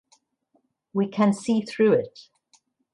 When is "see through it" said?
1.31-2.29